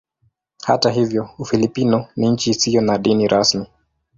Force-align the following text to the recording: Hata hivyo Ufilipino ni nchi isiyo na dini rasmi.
Hata 0.63 0.91
hivyo 0.91 1.29
Ufilipino 1.39 2.07
ni 2.15 2.29
nchi 2.31 2.49
isiyo 2.49 2.81
na 2.81 2.97
dini 2.97 3.27
rasmi. 3.27 3.65